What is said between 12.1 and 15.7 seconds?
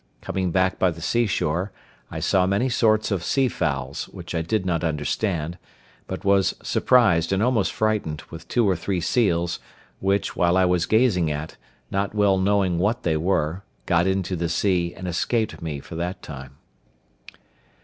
well knowing what they were, got into the sea, and escaped